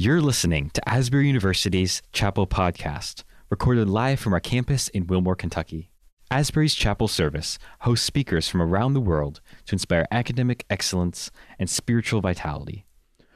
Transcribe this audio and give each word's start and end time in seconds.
You're 0.00 0.20
listening 0.20 0.70
to 0.74 0.88
Asbury 0.88 1.26
University's 1.26 2.02
Chapel 2.12 2.46
Podcast, 2.46 3.24
recorded 3.50 3.90
live 3.90 4.20
from 4.20 4.32
our 4.32 4.38
campus 4.38 4.86
in 4.86 5.08
Wilmore, 5.08 5.34
Kentucky. 5.34 5.90
Asbury's 6.30 6.76
Chapel 6.76 7.08
Service 7.08 7.58
hosts 7.80 8.06
speakers 8.06 8.48
from 8.48 8.62
around 8.62 8.94
the 8.94 9.00
world 9.00 9.40
to 9.66 9.74
inspire 9.74 10.06
academic 10.12 10.64
excellence 10.70 11.32
and 11.58 11.68
spiritual 11.68 12.20
vitality. 12.20 12.86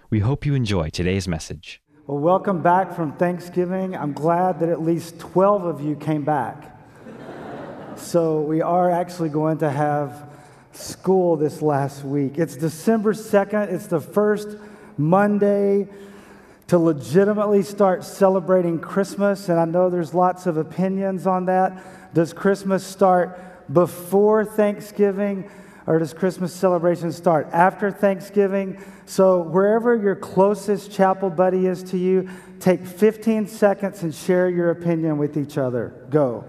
We 0.09 0.21
hope 0.21 0.47
you 0.47 0.55
enjoy 0.55 0.91
today's 0.91 1.27
message. 1.27 1.83
Well, 2.07 2.19
welcome 2.19 2.63
back 2.63 2.95
from 2.95 3.11
Thanksgiving. 3.17 3.97
I'm 3.97 4.13
glad 4.13 4.61
that 4.61 4.69
at 4.69 4.81
least 4.83 5.19
12 5.19 5.65
of 5.65 5.81
you 5.81 5.97
came 5.97 6.23
back. 6.23 6.79
so, 7.97 8.41
we 8.41 8.63
are 8.63 8.89
actually 8.89 9.31
going 9.31 9.59
to 9.59 9.69
have 9.69 10.31
school 10.71 11.35
this 11.37 11.61
last 11.61 12.05
week. 12.05 12.39
It's 12.39 12.55
December 12.55 13.15
2nd, 13.15 13.73
it's 13.73 13.89
the 13.89 14.01
first 14.01 14.57
Monday 14.97 15.89
to 16.73 16.79
legitimately 16.79 17.63
start 17.63 18.03
celebrating 18.03 18.81
Christmas. 18.81 19.51
And 19.51 19.61
I 19.61 19.67
know 19.67 19.91
there's 19.91 20.15
lots 20.15 20.47
of 20.47 20.57
opinions 20.57 21.27
on 21.27 21.45
that. 21.45 22.15
Does 22.15 22.33
Christmas 22.33 22.83
start 22.83 23.39
before 23.71 24.47
Thanksgiving? 24.47 25.51
Or 25.87 25.99
does 25.99 26.15
Christmas 26.15 26.51
celebration 26.51 27.13
start 27.13 27.47
after 27.53 27.91
Thanksgiving? 27.91 28.83
So, 29.05 29.43
wherever 29.43 29.95
your 29.95 30.17
closest 30.17 30.91
chapel 30.91 31.29
buddy 31.29 31.67
is 31.67 31.83
to 31.91 31.99
you, 31.99 32.31
take 32.59 32.87
15 32.87 33.49
seconds 33.49 34.03
and 34.03 34.15
share 34.15 34.49
your 34.49 34.71
opinion 34.71 35.19
with 35.19 35.37
each 35.37 35.59
other. 35.59 35.93
Go. 36.09 36.47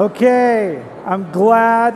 Okay, 0.00 0.82
I'm 1.04 1.30
glad 1.30 1.94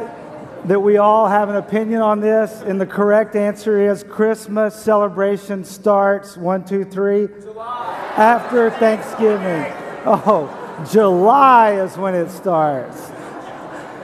that 0.69 0.79
we 0.79 0.99
all 0.99 1.27
have 1.27 1.49
an 1.49 1.57
opinion 1.57 2.03
on 2.03 2.21
this. 2.21 2.61
And 2.61 2.79
the 2.79 2.85
correct 2.85 3.35
answer 3.35 3.91
is 3.91 4.05
Christmas 4.05 4.75
celebration 4.75 5.65
starts 5.65 6.37
one, 6.37 6.67
two, 6.67 6.85
three. 6.85 7.29
July. 7.29 8.13
After 8.19 8.69
Thanksgiving. 8.73 9.73
Oh, 10.05 10.85
July 10.93 11.81
is 11.81 11.97
when 11.97 12.15
it 12.15 12.29
starts. 12.29 13.11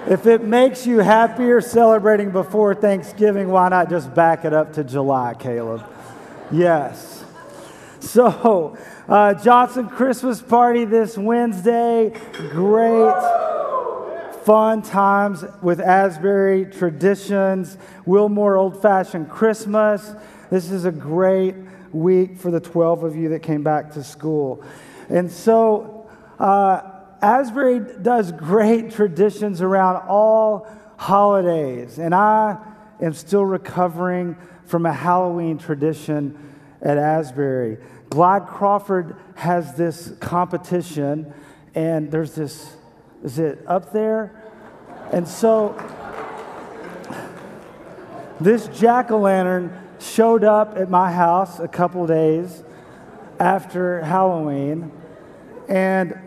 If 0.08 0.24
it 0.24 0.44
makes 0.44 0.86
you 0.86 1.00
happier 1.00 1.60
celebrating 1.60 2.30
before 2.30 2.74
Thanksgiving, 2.74 3.50
why 3.50 3.68
not 3.68 3.90
just 3.90 4.14
back 4.14 4.46
it 4.46 4.54
up 4.54 4.72
to 4.72 4.82
July, 4.82 5.34
Caleb? 5.38 5.84
Yes. 6.50 7.22
So, 8.00 8.78
uh, 9.06 9.34
Johnson 9.34 9.90
Christmas 9.90 10.40
party 10.40 10.86
this 10.86 11.18
Wednesday. 11.18 12.18
Great 12.50 13.49
fun 14.44 14.82
times 14.82 15.44
with 15.62 15.80
Asbury 15.80 16.66
traditions, 16.66 17.76
Wilmore 18.06 18.56
Old 18.56 18.80
Fashioned 18.80 19.30
Christmas. 19.30 20.12
This 20.50 20.70
is 20.70 20.84
a 20.84 20.92
great 20.92 21.54
week 21.92 22.38
for 22.38 22.50
the 22.50 22.60
12 22.60 23.04
of 23.04 23.16
you 23.16 23.28
that 23.30 23.42
came 23.42 23.62
back 23.62 23.92
to 23.92 24.02
school. 24.02 24.64
And 25.08 25.30
so, 25.30 26.08
uh, 26.38 26.82
Asbury 27.20 27.80
does 28.00 28.32
great 28.32 28.92
traditions 28.92 29.60
around 29.60 29.96
all 30.08 30.66
holidays. 30.96 31.98
And 31.98 32.14
I 32.14 32.58
am 33.00 33.12
still 33.12 33.44
recovering 33.44 34.36
from 34.64 34.86
a 34.86 34.92
Halloween 34.92 35.58
tradition 35.58 36.38
at 36.80 36.96
Asbury. 36.96 37.78
Glide 38.08 38.46
Crawford 38.46 39.16
has 39.34 39.76
this 39.76 40.12
competition, 40.20 41.32
and 41.74 42.10
there's 42.10 42.34
this 42.34 42.76
is 43.22 43.38
it 43.38 43.58
up 43.66 43.92
there? 43.92 44.42
And 45.12 45.26
so 45.26 45.76
this 48.40 48.68
jack 48.68 49.10
o' 49.10 49.18
lantern 49.18 49.76
showed 49.98 50.44
up 50.44 50.76
at 50.76 50.88
my 50.88 51.12
house 51.12 51.58
a 51.60 51.68
couple 51.68 52.06
days 52.06 52.62
after 53.38 54.00
Halloween. 54.02 54.92
And 55.68 56.18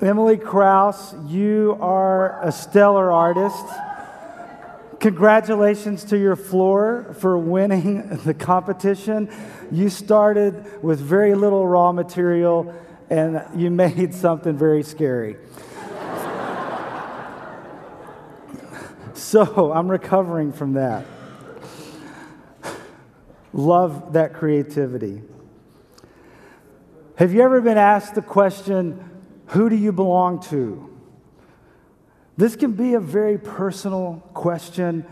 Emily 0.00 0.36
Kraus, 0.36 1.14
you 1.26 1.76
are 1.80 2.42
a 2.46 2.52
stellar 2.52 3.10
artist. 3.10 3.64
Congratulations 5.00 6.04
to 6.04 6.18
your 6.18 6.36
floor 6.36 7.14
for 7.20 7.38
winning 7.38 8.16
the 8.24 8.34
competition. 8.34 9.30
You 9.70 9.88
started 9.88 10.82
with 10.82 11.00
very 11.00 11.34
little 11.34 11.66
raw 11.66 11.92
material 11.92 12.74
and 13.10 13.42
you 13.56 13.70
made 13.70 14.14
something 14.14 14.56
very 14.56 14.82
scary. 14.82 15.36
So 19.18 19.72
I'm 19.72 19.88
recovering 19.88 20.52
from 20.52 20.74
that. 20.74 21.04
Love 23.52 24.12
that 24.12 24.32
creativity. 24.32 25.22
Have 27.16 27.34
you 27.34 27.42
ever 27.42 27.60
been 27.60 27.78
asked 27.78 28.14
the 28.14 28.22
question, 28.22 29.04
Who 29.46 29.68
do 29.68 29.74
you 29.74 29.90
belong 29.90 30.40
to? 30.44 30.96
This 32.36 32.54
can 32.54 32.72
be 32.72 32.94
a 32.94 33.00
very 33.00 33.38
personal 33.38 34.22
question, 34.34 35.04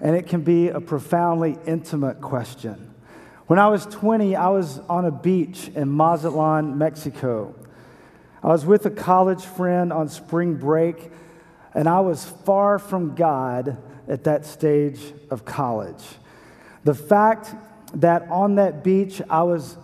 and 0.00 0.16
it 0.16 0.26
can 0.26 0.40
be 0.40 0.68
a 0.70 0.80
profoundly 0.80 1.56
intimate 1.64 2.20
question. 2.20 2.92
When 3.46 3.60
I 3.60 3.68
was 3.68 3.86
20, 3.86 4.34
I 4.34 4.48
was 4.48 4.80
on 4.80 5.04
a 5.04 5.12
beach 5.12 5.70
in 5.76 5.96
Mazatlan, 5.96 6.76
Mexico. 6.76 7.54
I 8.42 8.48
was 8.48 8.66
with 8.66 8.84
a 8.84 8.90
college 8.90 9.44
friend 9.44 9.92
on 9.92 10.08
spring 10.08 10.56
break 10.56 11.12
and 11.74 11.88
I 11.88 12.00
was 12.00 12.24
far 12.24 12.78
from 12.78 13.14
God 13.14 13.76
at 14.08 14.24
that 14.24 14.46
stage 14.46 15.00
of 15.30 15.44
college. 15.44 16.02
The 16.84 16.94
fact 16.94 17.54
that 17.94 18.28
on 18.30 18.56
that 18.56 18.84
beach 18.84 19.20
I 19.28 19.42
was 19.42 19.76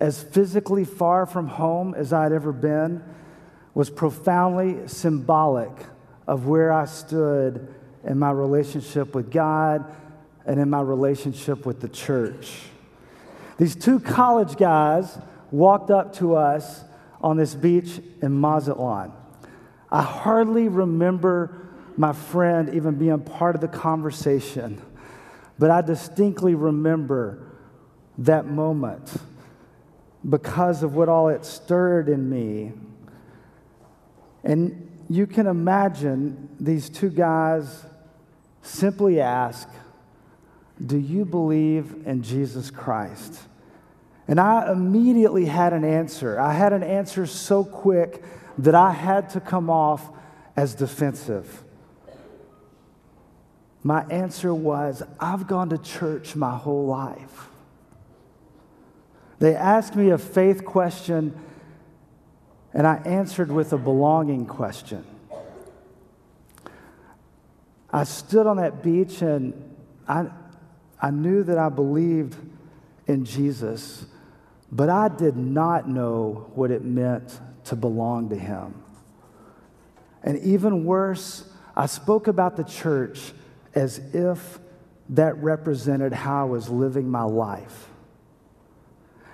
as 0.00 0.22
physically 0.22 0.84
far 0.84 1.26
from 1.26 1.48
home 1.48 1.94
as 1.94 2.12
I'd 2.12 2.32
ever 2.32 2.52
been 2.52 3.02
was 3.74 3.90
profoundly 3.90 4.88
symbolic 4.88 5.72
of 6.26 6.46
where 6.46 6.72
I 6.72 6.86
stood 6.86 7.74
in 8.04 8.18
my 8.18 8.30
relationship 8.30 9.14
with 9.14 9.30
God 9.30 9.84
and 10.44 10.60
in 10.60 10.70
my 10.70 10.80
relationship 10.80 11.66
with 11.66 11.80
the 11.80 11.88
church. 11.88 12.62
These 13.58 13.76
two 13.76 14.00
college 14.00 14.56
guys 14.56 15.18
walked 15.50 15.90
up 15.90 16.14
to 16.16 16.36
us 16.36 16.84
on 17.20 17.36
this 17.36 17.54
beach 17.54 18.00
in 18.22 18.38
Mazatlan. 18.38 19.12
I 19.96 20.02
hardly 20.02 20.68
remember 20.68 21.56
my 21.96 22.12
friend 22.12 22.74
even 22.74 22.96
being 22.96 23.18
part 23.20 23.54
of 23.54 23.62
the 23.62 23.68
conversation, 23.68 24.82
but 25.58 25.70
I 25.70 25.80
distinctly 25.80 26.54
remember 26.54 27.38
that 28.18 28.44
moment 28.44 29.16
because 30.28 30.82
of 30.82 30.94
what 30.94 31.08
all 31.08 31.30
it 31.30 31.46
stirred 31.46 32.10
in 32.10 32.28
me. 32.28 32.74
And 34.44 34.86
you 35.08 35.26
can 35.26 35.46
imagine 35.46 36.50
these 36.60 36.90
two 36.90 37.08
guys 37.08 37.86
simply 38.60 39.18
ask, 39.18 39.66
Do 40.84 40.98
you 40.98 41.24
believe 41.24 42.02
in 42.04 42.22
Jesus 42.22 42.70
Christ? 42.70 43.40
And 44.28 44.38
I 44.38 44.70
immediately 44.70 45.46
had 45.46 45.72
an 45.72 45.86
answer. 45.86 46.38
I 46.38 46.52
had 46.52 46.74
an 46.74 46.82
answer 46.82 47.24
so 47.24 47.64
quick 47.64 48.22
that 48.58 48.74
I 48.74 48.92
had 48.92 49.30
to 49.30 49.40
come 49.40 49.70
off 49.70 50.08
as 50.56 50.74
defensive? 50.74 51.62
My 53.82 54.04
answer 54.06 54.52
was, 54.52 55.02
I've 55.20 55.46
gone 55.46 55.68
to 55.70 55.78
church 55.78 56.34
my 56.34 56.56
whole 56.56 56.86
life. 56.86 57.48
They 59.38 59.54
asked 59.54 59.94
me 59.94 60.10
a 60.10 60.18
faith 60.18 60.64
question, 60.64 61.38
and 62.72 62.86
I 62.86 62.96
answered 63.04 63.52
with 63.52 63.72
a 63.72 63.78
belonging 63.78 64.46
question. 64.46 65.04
I 67.92 68.04
stood 68.04 68.46
on 68.46 68.56
that 68.58 68.82
beach 68.82 69.22
and 69.22 69.54
I, 70.06 70.26
I 71.00 71.10
knew 71.10 71.42
that 71.44 71.56
I 71.56 71.68
believed 71.68 72.36
in 73.06 73.24
Jesus, 73.24 74.06
but 74.70 74.90
I 74.90 75.08
did 75.08 75.36
not 75.36 75.88
know 75.88 76.50
what 76.54 76.70
it 76.70 76.84
meant 76.84 77.40
to 77.66 77.76
belong 77.76 78.30
to 78.30 78.36
Him. 78.36 78.82
And 80.22 80.38
even 80.40 80.84
worse, 80.84 81.48
I 81.76 81.86
spoke 81.86 82.26
about 82.26 82.56
the 82.56 82.64
church 82.64 83.32
as 83.74 83.98
if 84.12 84.58
that 85.10 85.36
represented 85.36 86.12
how 86.12 86.42
I 86.42 86.44
was 86.48 86.68
living 86.68 87.08
my 87.08 87.22
life. 87.22 87.88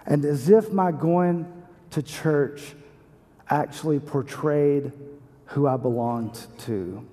And 0.05 0.25
as 0.25 0.50
if 0.50 0.73
my 0.73 0.93
going 0.93 1.50
to 1.90 2.02
church 2.02 2.75
actually 3.49 4.00
portrayed 4.00 4.93
who 5.46 5.67
I 5.67 5.76
belonged 5.76 6.46
to. 6.61 7.06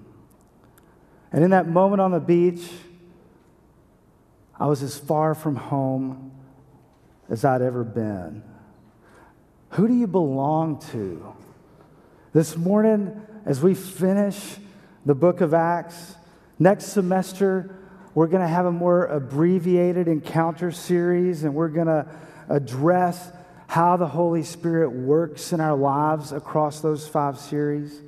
And 1.31 1.43
in 1.43 1.51
that 1.51 1.67
moment 1.67 2.01
on 2.01 2.11
the 2.11 2.19
beach, 2.19 2.67
I 4.59 4.65
was 4.65 4.81
as 4.81 4.97
far 4.97 5.35
from 5.35 5.55
home 5.55 6.31
as 7.29 7.45
I'd 7.45 7.61
ever 7.61 7.83
been. 7.83 8.43
Who 9.71 9.87
do 9.87 9.93
you 9.93 10.07
belong 10.07 10.79
to? 10.91 11.33
This 12.33 12.57
morning, 12.57 13.21
as 13.45 13.61
we 13.61 13.75
finish 13.75 14.57
the 15.05 15.13
book 15.13 15.41
of 15.41 15.53
Acts, 15.53 16.15
next 16.57 16.85
semester, 16.85 17.75
we're 18.15 18.27
going 18.27 18.41
to 18.41 18.47
have 18.47 18.65
a 18.65 18.71
more 18.71 19.05
abbreviated 19.05 20.07
encounter 20.07 20.71
series, 20.71 21.43
and 21.43 21.53
we're 21.53 21.69
going 21.69 21.87
to 21.87 22.07
address 22.49 23.31
how 23.67 23.95
the 23.95 24.07
Holy 24.07 24.41
Spirit 24.41 24.89
works 24.89 25.53
in 25.53 25.61
our 25.61 25.77
lives 25.77 26.31
across 26.31 26.81
those 26.81 27.07
five 27.07 27.37
series. 27.37 28.01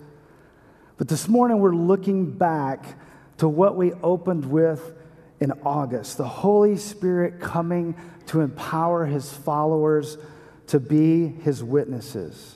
But 0.98 1.08
this 1.08 1.28
morning, 1.28 1.60
we're 1.60 1.76
looking 1.76 2.32
back 2.32 2.98
to 3.38 3.48
what 3.48 3.78
we 3.78 3.94
opened 3.94 4.46
with 4.46 4.94
in 5.40 5.52
August 5.64 6.18
the 6.18 6.28
Holy 6.28 6.76
Spirit 6.78 7.40
coming 7.40 7.96
to 8.28 8.42
empower 8.42 9.06
his 9.06 9.32
followers 9.32 10.18
to 10.72 10.80
be 10.80 11.28
his 11.28 11.62
witnesses. 11.62 12.56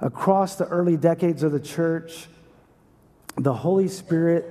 Across 0.00 0.56
the 0.56 0.66
early 0.66 0.96
decades 0.96 1.44
of 1.44 1.52
the 1.52 1.60
church, 1.60 2.26
the 3.36 3.54
Holy 3.54 3.86
Spirit 3.86 4.44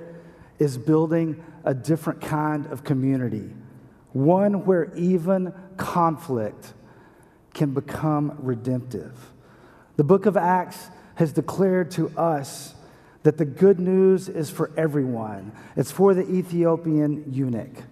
is 0.58 0.78
building 0.78 1.44
a 1.66 1.74
different 1.74 2.22
kind 2.22 2.64
of 2.68 2.82
community, 2.82 3.50
one 4.14 4.64
where 4.64 4.90
even 4.94 5.52
conflict 5.76 6.72
can 7.52 7.74
become 7.74 8.38
redemptive. 8.38 9.18
The 9.96 10.04
book 10.04 10.24
of 10.24 10.38
Acts 10.38 10.88
has 11.16 11.30
declared 11.30 11.90
to 11.90 12.08
us 12.18 12.74
that 13.22 13.36
the 13.36 13.44
good 13.44 13.80
news 13.80 14.30
is 14.30 14.48
for 14.48 14.70
everyone. 14.78 15.52
It's 15.76 15.90
for 15.90 16.14
the 16.14 16.26
Ethiopian 16.26 17.30
eunuch. 17.30 17.82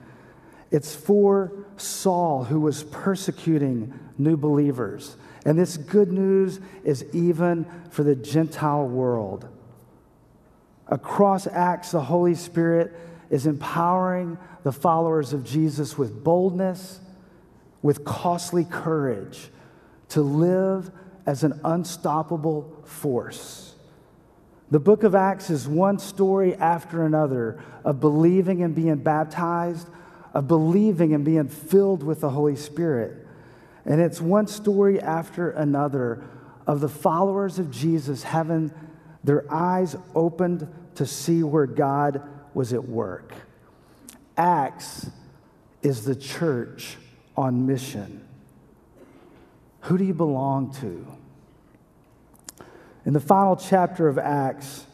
It's 0.71 0.95
for 0.95 1.53
Saul, 1.77 2.45
who 2.45 2.61
was 2.61 2.85
persecuting 2.85 3.99
new 4.19 4.37
believers. 4.37 5.17
And 5.45 5.59
this 5.59 5.77
good 5.77 6.13
news 6.13 6.61
is 6.85 7.05
even 7.13 7.67
for 7.91 8.03
the 8.03 8.15
Gentile 8.15 8.87
world. 8.87 9.49
Across 10.87 11.47
Acts, 11.47 11.93
the 11.93 12.03
Holy 12.03 12.35
Spirit 12.35 12.93
is 13.31 13.47
empowering 13.47 14.39
the 14.65 14.73
followers 14.73 15.33
of 15.33 15.45
Jesus 15.45 15.97
with 15.97 16.23
boldness, 16.23 17.01
with 17.83 18.05
costly 18.05 18.65
courage 18.65 19.51
to 20.11 20.21
live 20.21 20.91
as 21.27 21.45
an 21.45 21.61
unstoppable 21.65 22.83
force. 22.85 23.75
The 24.71 24.81
book 24.81 25.03
of 25.03 25.15
Acts 25.15 25.51
is 25.51 25.67
one 25.67 25.99
story 25.99 26.55
after 26.55 27.05
another 27.05 27.63
of 27.85 28.01
believing 28.01 28.63
and 28.63 28.75
being 28.75 28.97
baptized, 28.97 29.89
of 30.35 30.47
believing 30.49 31.13
and 31.13 31.25
being 31.25 31.49
filled 31.49 32.03
with 32.03 32.21
the 32.21 32.31
Holy 32.31 32.57
Spirit. 32.57 33.27
And 33.85 34.01
it's 34.01 34.21
one 34.21 34.47
story 34.47 35.01
after 35.01 35.51
another 35.51 36.23
of 36.67 36.81
the 36.81 36.89
followers 36.89 37.59
of 37.59 37.71
Jesus 37.71 38.23
having 38.23 38.73
their 39.25 39.45
eyes 39.53 39.97
opened 40.15 40.69
to 40.95 41.07
see 41.07 41.43
where 41.43 41.67
God 41.67 42.23
was 42.55 42.73
at 42.73 42.89
work. 42.89 43.33
Acts 44.37 45.11
is 45.83 46.05
the 46.05 46.15
church 46.15 46.97
on 47.37 47.67
mission. 47.67 48.27
Who 49.83 49.99
do 49.99 50.05
you 50.05 50.15
belong 50.15 50.73
to? 50.75 51.07
In 53.05 53.13
the 53.13 53.21
final 53.21 53.57
chapter 53.57 54.09
of 54.09 54.19
Acts, 54.19 54.87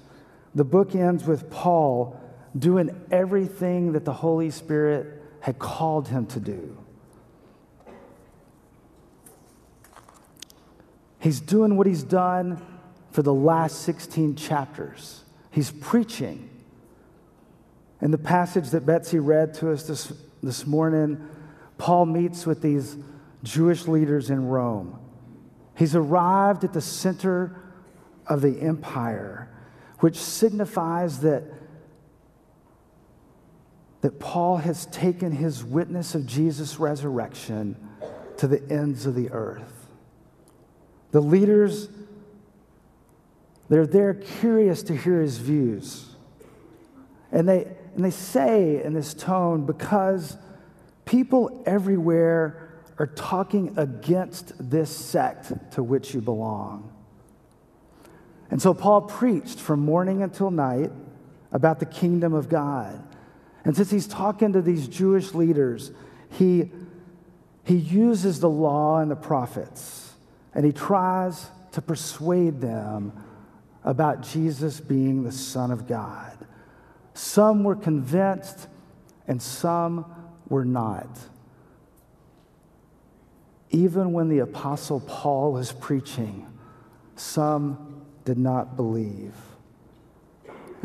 the 0.55 0.65
book 0.65 0.95
ends 0.95 1.25
with 1.25 1.51
Paul 1.51 2.21
doing 2.57 2.91
everything 3.11 3.93
that 3.93 4.05
the 4.05 4.13
Holy 4.13 4.51
Spirit 4.51 5.23
had 5.41 5.59
called 5.59 6.09
him 6.09 6.27
to 6.27 6.41
do. 6.41 6.77
He's 11.19 11.41
doing 11.41 11.77
what 11.77 11.87
he's 11.87 12.03
done 12.03 12.63
for 13.11 13.23
the 13.23 13.35
last 13.35 13.83
16 13.83 14.37
chapters. 14.37 15.25
He's 15.51 15.71
preaching. 15.71 16.51
In 18.01 18.11
the 18.11 18.19
passage 18.19 18.71
that 18.71 18.85
Betsy 18.85 19.19
read 19.19 19.55
to 19.55 19.73
us 19.73 19.85
this, 19.85 20.13
this 20.43 20.67
morning, 20.67 21.27
Paul 21.79 22.07
meets 22.07 22.47
with 22.47 22.63
these 22.63 22.97
Jewish 23.43 23.87
leaders 23.87 24.31
in 24.31 24.47
Rome. 24.47 24.99
He's 25.77 25.97
arrived 25.97 26.65
at 26.65 26.73
the 26.73 26.81
center 26.81 27.63
of 28.27 28.41
the 28.41 28.61
empire, 28.61 29.49
which 30.01 30.17
signifies 30.17 31.21
that, 31.21 31.45
that 34.07 34.21
Paul 34.21 34.59
has 34.59 34.87
taken 34.87 35.33
his 35.33 35.65
witness 35.65 36.15
of 36.15 36.27
Jesus' 36.27 36.79
resurrection 36.79 37.75
to 38.37 38.47
the 38.47 38.63
ends 38.71 39.05
of 39.05 39.17
the 39.17 39.33
earth. 39.33 39.89
The 41.11 41.21
leaders, 41.21 41.89
they're 43.69 43.85
there 43.85 44.15
curious 44.15 44.85
to 44.85 44.97
hear 44.97 45.21
his 45.21 45.39
views. 45.39 46.07
And 47.33 47.49
they, 47.49 47.67
and 47.97 48.05
they 48.05 48.13
say 48.13 48.81
in 48.85 48.95
this 48.95 49.13
tone, 49.13 49.67
because 49.67 50.37
people 51.05 51.65
everywhere 51.67 52.79
are 53.01 53.09
talking 53.09 53.75
against 53.77 54.53
this 54.71 54.89
sect 54.89 55.53
to 55.73 55.83
which 55.83 56.15
you 56.15 56.21
belong. 56.21 56.93
And 58.53 58.63
so 58.63 58.73
Paul 58.73 59.01
preached 59.01 59.59
from 59.59 59.81
morning 59.81 60.23
until 60.23 60.53
night 60.53 60.93
about 61.51 61.81
the 61.81 61.87
kingdom 61.87 62.35
of 62.35 62.49
God. 62.49 63.03
And 63.67 63.77
since 63.77 63.91
he's 63.91 64.07
talking 64.07 64.55
to 64.55 64.63
these 64.63 64.87
Jewish 64.87 65.35
leaders, 65.35 65.91
he, 66.31 66.71
he 67.65 67.75
uses 67.75 68.39
the 68.41 68.49
law 68.49 69.01
and 69.01 69.11
the 69.11 69.17
prophets 69.17 70.07
and 70.55 70.65
he 70.65 70.73
tries 70.73 71.51
to 71.73 71.83
persuade 71.83 72.63
them 72.63 73.13
about 73.85 74.23
Jesus 74.23 74.81
being 74.81 75.23
the 75.23 75.31
Son 75.31 75.71
of 75.71 75.87
God. 75.87 76.35
Some 77.13 77.63
were 77.63 77.77
convinced, 77.77 78.67
and 79.29 79.41
some 79.41 80.07
were 80.49 80.65
not. 80.65 81.09
Even 83.69 84.13
when 84.13 84.29
the 84.29 84.39
Apostle 84.39 85.01
Paul 85.01 85.53
was 85.53 85.73
preaching, 85.73 86.47
some 87.17 88.07
did 88.25 88.39
not 88.39 88.77
believe. 88.77 89.35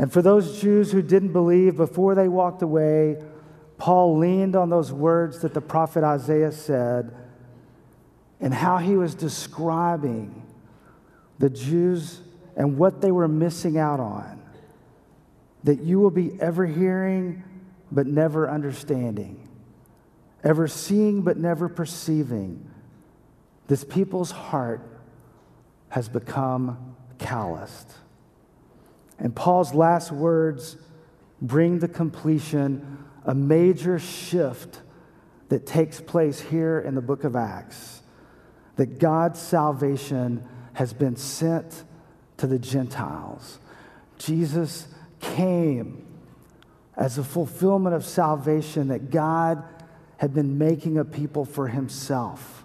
And 0.01 0.12
for 0.12 0.24
those 0.24 0.60
Jews 0.60 0.91
who 0.91 1.03
didn't 1.03 1.31
believe, 1.31 1.77
before 1.77 2.15
they 2.15 2.27
walked 2.27 2.63
away, 2.63 3.22
Paul 3.77 4.17
leaned 4.17 4.55
on 4.55 4.72
those 4.72 4.91
words 4.91 5.41
that 5.41 5.53
the 5.53 5.62
prophet 5.62 6.03
Isaiah 6.03 6.51
said 6.51 7.15
and 8.39 8.51
how 8.51 8.77
he 8.77 8.98
was 8.98 9.13
describing 9.13 10.43
the 11.38 11.51
Jews 11.51 12.20
and 12.58 12.79
what 12.79 13.00
they 13.01 13.12
were 13.12 13.27
missing 13.27 13.77
out 13.77 14.00
on. 14.00 14.41
That 15.65 15.84
you 15.84 16.00
will 16.00 16.10
be 16.10 16.31
ever 16.41 16.65
hearing 16.65 17.43
but 17.91 18.08
never 18.08 18.50
understanding, 18.50 19.48
ever 20.43 20.67
seeing 20.67 21.22
but 21.22 21.38
never 21.38 21.70
perceiving. 21.70 22.67
This 23.67 23.84
people's 23.84 24.31
heart 24.31 24.81
has 25.89 26.10
become 26.10 26.96
calloused. 27.20 27.91
And 29.21 29.35
Paul's 29.35 29.73
last 29.73 30.11
words 30.11 30.77
bring 31.41 31.79
to 31.79 31.87
completion 31.87 33.05
a 33.23 33.35
major 33.35 33.99
shift 33.99 34.81
that 35.49 35.65
takes 35.65 36.01
place 36.01 36.39
here 36.39 36.79
in 36.79 36.95
the 36.95 37.01
book 37.01 37.23
of 37.23 37.35
Acts 37.35 38.01
that 38.77 38.97
God's 38.97 39.39
salvation 39.39 40.43
has 40.73 40.91
been 40.91 41.15
sent 41.15 41.83
to 42.37 42.47
the 42.47 42.57
Gentiles. 42.57 43.59
Jesus 44.17 44.87
came 45.19 46.07
as 46.97 47.19
a 47.19 47.23
fulfillment 47.23 47.95
of 47.95 48.03
salvation 48.03 48.87
that 48.87 49.11
God 49.11 49.63
had 50.17 50.33
been 50.33 50.57
making 50.57 50.97
a 50.97 51.05
people 51.05 51.45
for 51.45 51.67
himself 51.67 52.63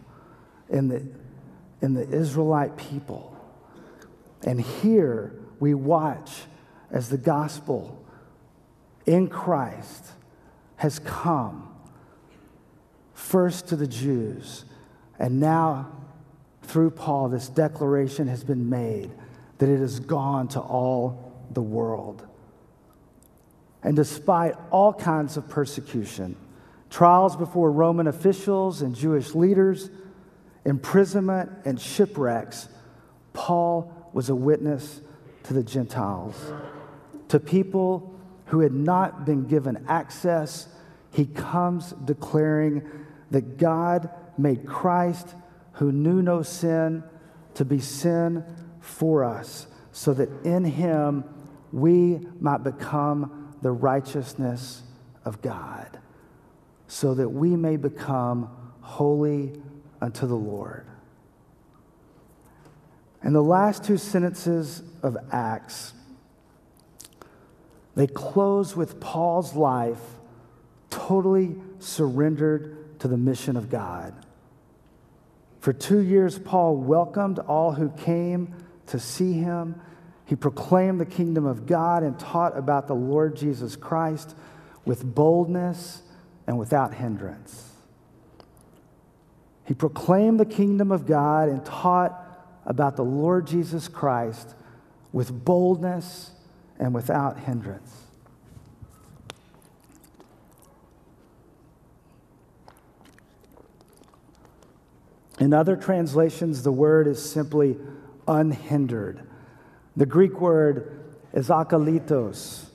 in 0.70 0.88
the, 0.88 1.06
in 1.82 1.92
the 1.92 2.08
Israelite 2.08 2.78
people. 2.78 3.36
And 4.42 4.60
here 4.60 5.34
we 5.60 5.75
watch 5.75 6.42
as 6.90 7.08
the 7.08 7.18
gospel 7.18 8.04
in 9.06 9.28
Christ 9.28 10.06
has 10.76 10.98
come 10.98 11.75
first 13.14 13.68
to 13.68 13.76
the 13.76 13.86
Jews 13.86 14.64
and 15.18 15.40
now, 15.40 15.92
through 16.62 16.90
Paul, 16.90 17.28
this 17.28 17.48
declaration 17.48 18.28
has 18.28 18.44
been 18.44 18.68
made 18.68 19.10
that 19.58 19.68
it 19.68 19.78
has 19.78 20.00
gone 20.00 20.48
to 20.48 20.60
all 20.60 21.32
the 21.50 21.62
world. 21.62 22.26
And 23.82 23.96
despite 23.96 24.54
all 24.70 24.92
kinds 24.92 25.36
of 25.36 25.48
persecution, 25.48 26.36
trials 26.90 27.36
before 27.36 27.70
Roman 27.70 28.06
officials 28.08 28.82
and 28.82 28.94
Jewish 28.94 29.34
leaders, 29.34 29.90
imprisonment 30.64 31.50
and 31.64 31.80
shipwrecks, 31.80 32.68
Paul 33.32 34.10
was 34.12 34.28
a 34.28 34.34
witness 34.34 35.00
to 35.47 35.55
the 35.55 35.62
Gentiles, 35.62 36.53
to 37.29 37.38
people 37.38 38.15
who 38.47 38.61
had 38.61 38.73
not 38.73 39.25
been 39.25 39.47
given 39.47 39.85
access. 39.88 40.69
He 41.12 41.26
comes 41.26 41.93
declaring 42.05 42.83
that 43.31 43.59
God 43.59 44.11
made 44.38 44.67
Christ, 44.67 45.35
who 45.75 45.93
knew 45.93 46.23
no 46.23 46.43
sin, 46.43 47.03
to 47.55 47.65
be 47.65 47.81
sin 47.81 48.45
for 48.81 49.25
us, 49.25 49.67
so 49.93 50.12
that 50.15 50.29
in 50.45 50.65
him 50.65 51.25
we 51.73 52.21
might 52.41 52.62
become 52.62 53.55
the 53.62 53.73
righteousness 53.73 54.83
of 55.25 55.43
God, 55.43 55.99
so 56.87 57.15
that 57.15 57.29
we 57.29 57.57
may 57.57 57.76
become 57.76 58.50
holy 58.81 59.61
unto 60.00 60.26
the 60.26 60.37
Lord. 60.37 60.87
And 63.26 63.35
the 63.35 63.42
last 63.42 63.83
two 63.83 63.97
sentences 63.99 64.85
of 65.02 65.16
Acts, 65.33 65.95
they 67.97 68.06
close 68.06 68.76
with 68.76 69.00
Paul's 69.00 69.56
life 69.56 69.99
totally 70.90 71.56
surrendered 71.80 73.00
to 73.00 73.09
the 73.09 73.16
mission 73.16 73.56
of 73.56 73.68
God. 73.68 74.14
For 75.59 75.73
two 75.73 75.99
years, 75.99 76.38
Paul 76.38 76.76
welcomed 76.76 77.40
all 77.40 77.73
who 77.73 77.88
came 77.90 78.54
to 78.87 79.00
see 79.00 79.33
him. 79.33 79.80
He 80.26 80.37
proclaimed 80.37 81.00
the 81.00 81.04
kingdom 81.04 81.47
of 81.47 81.66
God 81.66 82.04
and 82.04 82.16
taught 82.21 82.56
about 82.56 82.87
the 82.87 82.95
Lord 82.95 83.35
Jesus 83.35 83.75
Christ 83.75 84.37
with 84.85 85.04
boldness 85.04 86.00
and 86.47 86.61
without 86.61 86.95
hindrance. 86.95 87.73
He 89.64 89.75
proclaimed 89.75 90.38
the 90.38 90.47
kingdom 90.47 90.92
of 90.92 91.06
God 91.06 91.49
and 91.49 91.64
taught 91.64 92.23
about 92.66 92.96
the 92.96 93.04
Lord 93.04 93.46
Jesus 93.46 93.88
Christ 93.88 94.54
with 95.12 95.44
boldness 95.44 96.32
and 96.78 96.92
without 96.92 97.38
hindrance. 97.38 98.02
In 105.38 105.52
other 105.52 105.76
translations, 105.76 106.62
the 106.62 106.73
word 106.73 107.06
is 107.06 107.23
simply 107.23 107.76
unhindered. 108.26 109.23
The 109.96 110.06
Greek 110.06 110.40
word 110.40 111.14
is 111.32 111.49
akalitos. 111.49 112.66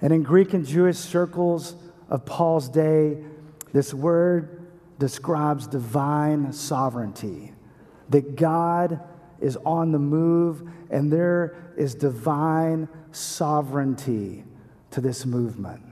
And 0.00 0.12
in 0.12 0.22
Greek 0.22 0.54
and 0.54 0.66
Jewish 0.66 0.96
circles 0.96 1.76
of 2.08 2.24
Paul's 2.24 2.68
day, 2.68 3.22
this 3.72 3.94
word 3.94 4.66
describes 4.98 5.66
divine 5.66 6.52
sovereignty 6.52 7.52
that 8.10 8.36
God 8.36 9.00
is 9.40 9.56
on 9.64 9.92
the 9.92 9.98
move 9.98 10.68
and 10.90 11.12
there 11.12 11.72
is 11.76 11.94
divine 11.94 12.88
sovereignty 13.10 14.44
to 14.90 15.00
this 15.00 15.26
movement. 15.26 15.82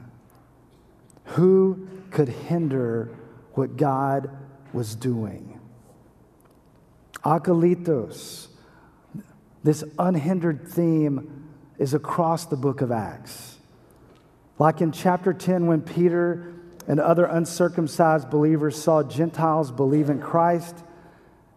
Who 1.25 1.89
could 2.11 2.29
hinder 2.29 3.17
what 3.53 3.77
God 3.77 4.31
was 4.73 4.95
doing? 4.95 5.61
Akalitos, 7.25 8.49
this 9.63 9.85
unhindered 9.99 10.69
theme 10.69 11.49
is 11.79 11.95
across 11.95 12.47
the 12.47 12.57
book 12.57 12.81
of 12.81 12.91
Acts. 12.91 13.59
Like 14.59 14.81
in 14.81 14.93
chapter 14.93 15.33
10, 15.33 15.67
when 15.67 15.81
Peter 15.81 16.55
and 16.87 17.01
other 17.01 17.25
uncircumcised 17.25 18.31
believers 18.31 18.81
saw 18.81 19.03
Gentiles 19.03 19.71
believe 19.71 20.11
in 20.11 20.21
Christ 20.21 20.77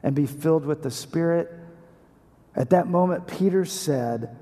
and 0.04 0.14
be 0.14 0.26
filled 0.26 0.66
with 0.66 0.84
the 0.84 0.92
Spirit. 0.92 1.52
At 2.56 2.70
that 2.72 2.88
moment, 2.88 3.26
Peter 3.28 3.66
said, 3.66 4.38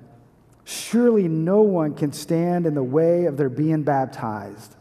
Surely 0.63 1.27
no 1.27 1.61
one 1.61 1.93
can 1.93 2.11
stand 2.11 2.65
in 2.65 2.73
the 2.73 2.83
way 2.83 3.25
of 3.25 3.37
their 3.37 3.49
being 3.49 3.83
baptized. 3.83 4.75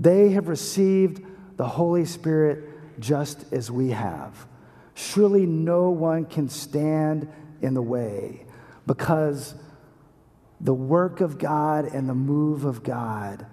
They 0.00 0.30
have 0.30 0.48
received 0.48 1.22
the 1.56 1.66
Holy 1.66 2.04
Spirit 2.04 3.00
just 3.00 3.52
as 3.52 3.70
we 3.70 3.90
have. 3.90 4.46
Surely 4.94 5.46
no 5.46 5.90
one 5.90 6.24
can 6.24 6.48
stand 6.48 7.28
in 7.62 7.74
the 7.74 7.82
way 7.82 8.44
because 8.86 9.54
the 10.60 10.74
work 10.74 11.20
of 11.20 11.38
God 11.38 11.86
and 11.86 12.08
the 12.08 12.14
move 12.14 12.64
of 12.64 12.82
God 12.82 13.46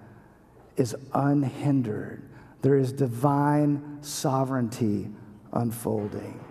is 0.76 0.94
unhindered. 1.12 2.22
There 2.62 2.76
is 2.76 2.92
divine 2.92 3.98
sovereignty 4.02 5.10
unfolding. 5.52 6.42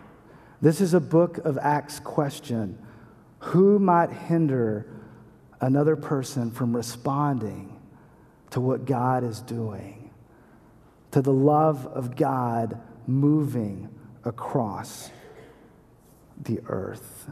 This 0.61 0.79
is 0.79 0.93
a 0.93 0.99
book 0.99 1.39
of 1.39 1.57
Acts 1.57 1.99
question 1.99 2.77
Who 3.39 3.79
might 3.79 4.11
hinder 4.11 4.85
another 5.59 5.95
person 5.95 6.51
from 6.51 6.75
responding 6.75 7.79
to 8.51 8.61
what 8.61 8.85
God 8.85 9.23
is 9.23 9.41
doing, 9.41 10.11
to 11.11 11.21
the 11.21 11.33
love 11.33 11.87
of 11.87 12.15
God 12.15 12.79
moving 13.07 13.89
across 14.23 15.09
the 16.39 16.59
earth? 16.67 17.31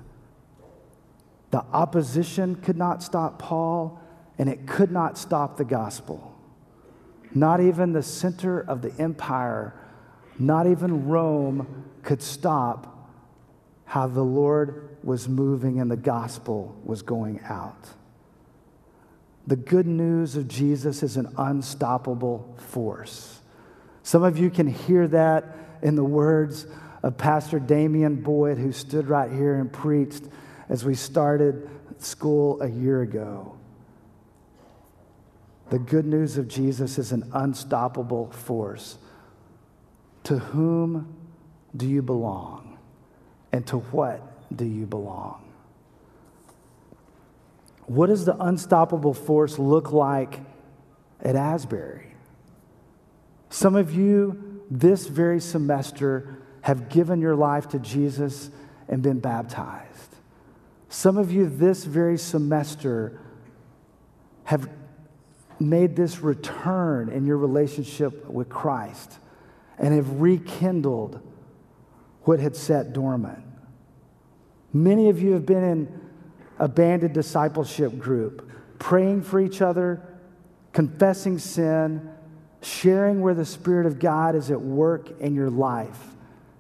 The 1.52 1.64
opposition 1.72 2.56
could 2.56 2.78
not 2.78 3.04
stop 3.04 3.38
Paul, 3.38 4.02
and 4.40 4.50
it 4.50 4.66
could 4.66 4.92
not 4.92 5.20
stop 5.20 5.58
the 5.58 5.66
gospel. 5.66 6.36
Not 7.36 7.60
even 7.60 7.94
the 7.94 8.02
center 8.02 8.60
of 8.60 8.82
the 8.82 8.92
empire, 9.00 9.76
not 10.40 10.66
even 10.66 11.08
Rome 11.08 11.86
could 12.02 12.24
stop 12.24 12.99
how 13.90 14.06
the 14.06 14.22
Lord 14.22 14.88
was 15.04 15.28
moving 15.28 15.80
and 15.80 15.90
the 15.90 15.98
gospel 15.98 16.80
was 16.84 17.02
going 17.02 17.40
out. 17.46 17.90
The 19.48 19.56
good 19.56 19.88
news 19.88 20.36
of 20.36 20.48
Jesus 20.48 21.02
is 21.02 21.18
an 21.18 21.34
unstoppable 21.40 22.56
force. 22.70 23.40
Some 24.04 24.22
of 24.22 24.38
you 24.38 24.52
can 24.52 24.68
hear 24.68 25.08
that 25.08 25.58
in 25.82 25.96
the 25.96 26.04
words 26.04 26.68
of 27.02 27.18
Pastor 27.18 27.58
Damian 27.60 28.18
Boyd, 28.18 28.60
who 28.60 28.72
stood 28.72 29.08
right 29.08 29.32
here 29.32 29.56
and 29.56 29.74
preached 29.74 30.22
as 30.70 30.86
we 30.86 30.94
started 30.94 31.68
school 31.98 32.62
a 32.62 32.70
year 32.70 33.02
ago. 33.02 33.58
The 35.72 35.80
good 35.80 36.06
news 36.06 36.38
of 36.38 36.48
Jesus 36.48 37.00
is 37.00 37.12
an 37.12 37.28
unstoppable 37.34 38.30
force. 38.30 39.00
To 40.26 40.38
whom 40.38 41.16
do 41.76 41.88
you 41.88 42.04
belong? 42.04 42.69
And 43.52 43.66
to 43.68 43.78
what 43.78 44.22
do 44.56 44.66
you 44.66 44.86
belong? 44.86 45.44
What 47.86 48.08
does 48.08 48.26
the 48.26 48.36
unstoppable 48.38 49.14
force 49.14 49.58
look 49.58 49.92
like 49.92 50.40
at 51.22 51.36
Asbury? 51.36 52.14
Some 53.50 53.76
of 53.76 53.94
you 53.94 54.62
this 54.70 55.08
very 55.08 55.40
semester 55.40 56.38
have 56.62 56.90
given 56.90 57.20
your 57.20 57.36
life 57.36 57.70
to 57.70 57.80
Jesus 57.80 58.52
and 58.88 59.02
been 59.02 59.20
baptized. 59.20 60.16
Some 60.90 61.18
of 61.18 61.32
you 61.32 61.48
this 61.48 61.86
very 61.86 62.18
semester 62.18 63.20
have 64.44 64.70
made 65.60 65.96
this 65.96 66.20
return 66.20 67.10
in 67.10 67.26
your 67.26 67.38
relationship 67.38 68.28
with 68.28 68.50
Christ 68.50 69.20
and 69.78 69.94
have 69.94 70.22
rekindled 70.22 71.22
what 72.30 72.40
had 72.40 72.56
sat 72.56 72.94
dormant. 72.94 73.44
Many 74.72 75.10
of 75.10 75.20
you 75.20 75.32
have 75.32 75.48
been 75.48 75.64
in 75.64 76.02
a 76.60 76.68
banded 76.68 77.12
discipleship 77.12 77.98
group, 77.98 78.48
praying 78.78 79.24
for 79.24 79.40
each 79.40 79.64
other, 79.64 80.00
confessing 80.72 81.40
sin, 81.40 82.08
sharing 82.62 83.22
where 83.22 83.34
the 83.34 83.48
Spirit 83.48 83.88
of 83.88 83.98
God 83.98 84.36
is 84.36 84.52
at 84.52 84.62
work 84.62 85.20
in 85.20 85.34
your 85.34 85.50
life. 85.50 86.00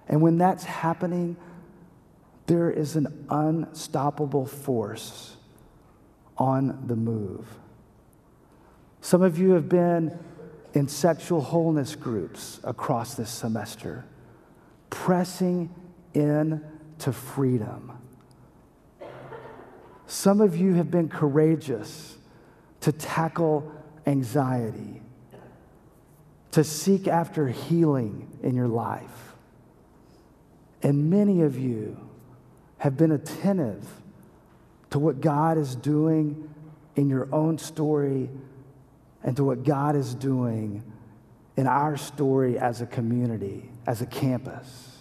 And 0.08 0.24
when 0.24 0.40
that's 0.40 0.64
happening, 0.64 1.38
there 2.48 2.72
is 2.72 2.96
an 2.96 3.28
unstoppable 3.30 4.48
force 4.48 5.38
on 6.36 6.88
the 6.88 6.96
move. 6.96 7.46
Some 9.02 9.22
of 9.22 9.38
you 9.38 9.52
have 9.52 9.70
been 9.70 10.18
in 10.74 10.88
sexual 10.88 11.42
wholeness 11.42 11.96
groups 11.96 12.60
across 12.64 13.14
this 13.14 13.30
semester 13.30 14.04
pressing 14.90 15.74
in 16.14 16.64
to 17.00 17.14
freedom. 17.14 17.94
Some 20.08 20.42
of 20.42 20.58
you 20.58 20.74
have 20.74 20.90
been 20.90 21.08
courageous 21.08 22.18
to 22.82 22.92
tackle 22.92 23.72
anxiety, 24.06 25.02
to 26.52 26.64
seek 26.64 27.08
after 27.08 27.48
healing 27.48 28.28
in 28.42 28.56
your 28.56 28.68
life. 28.68 29.36
And 30.82 31.10
many 31.10 31.42
of 31.42 31.58
you 31.60 31.98
have 32.80 32.98
been 32.98 33.12
attentive 33.12 33.86
to 34.90 35.00
what 35.00 35.22
God 35.22 35.58
is 35.58 35.76
doing 35.76 36.50
in 36.96 37.10
your 37.10 37.28
own 37.34 37.58
story 37.58 38.30
and 39.24 39.36
to 39.36 39.44
what 39.44 39.64
God 39.64 39.96
is 39.96 40.16
doing 40.16 40.84
in 41.60 41.68
our 41.68 41.98
story 41.98 42.58
as 42.58 42.80
a 42.80 42.86
community, 42.86 43.70
as 43.86 44.02
a 44.02 44.06
campus. 44.06 44.96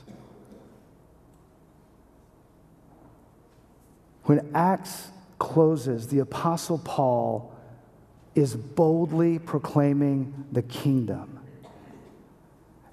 When 4.24 4.50
Acts 4.56 5.12
closes, 5.38 6.08
the 6.08 6.18
Apostle 6.18 6.78
Paul 6.78 7.54
is 8.34 8.56
boldly 8.56 9.38
proclaiming 9.38 10.46
the 10.50 10.62
kingdom. 10.62 11.38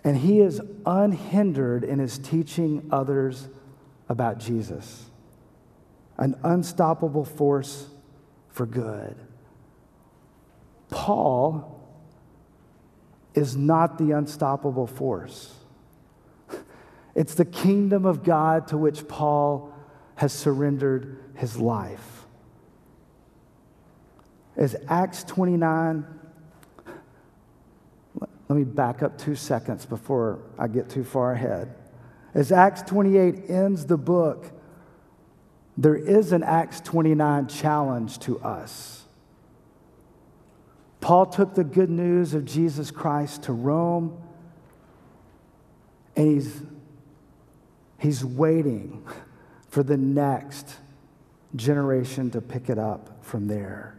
And 0.03 0.15
he 0.15 0.41
is 0.41 0.62
unhindered 0.86 1.84
in 1.84 1.98
his 1.98 2.19
teaching 2.19 2.88
others 2.91 3.48
about 4.07 4.38
Jesus, 4.38 5.05
an 6.19 6.36
unstoppable 6.43 7.25
force 7.25 7.88
for 8.48 8.67
good. 8.67 9.15
Paul 10.91 11.75
is 13.36 13.56
not 13.56 13.98
the 13.98 14.12
unstoppable 14.12 14.88
force. 14.88 15.54
It's 17.13 17.36
the 17.36 17.46
kingdom 17.46 18.06
of 18.06 18.24
God 18.24 18.68
to 18.70 18.77
which 18.77 19.08
Paul 19.08 19.74
has 20.15 20.34
surrendered 20.34 21.18
his 21.36 21.58
life. 21.58 22.25
As 24.58 24.75
Acts 24.88 25.24
29, 25.24 26.06
let 28.48 28.56
me 28.56 28.63
back 28.63 29.04
up 29.04 29.18
two 29.18 29.36
seconds 29.36 29.86
before 29.86 30.39
I 30.58 30.68
get 30.68 30.89
too 30.89 31.04
far 31.04 31.34
ahead. 31.34 31.74
As 32.34 32.51
Acts 32.51 32.82
28 32.84 33.50
ends 33.50 33.86
the 33.86 33.98
book, 33.98 34.51
there 35.77 35.96
is 35.96 36.32
an 36.32 36.44
Acts 36.44 36.80
29 36.82 37.48
challenge 37.48 38.20
to 38.20 38.39
us. 38.39 39.04
Paul 41.05 41.27
took 41.27 41.53
the 41.53 41.63
good 41.63 41.91
news 41.91 42.33
of 42.33 42.45
Jesus 42.45 42.89
Christ 42.89 43.43
to 43.43 43.53
Rome, 43.53 44.19
and 46.15 46.33
he's, 46.33 46.63
he's 48.00 48.25
waiting 48.25 49.05
for 49.69 49.83
the 49.83 49.97
next 49.97 50.77
generation 51.55 52.31
to 52.31 52.41
pick 52.41 52.71
it 52.71 52.79
up 52.79 53.24
from 53.24 53.45
there. 53.45 53.95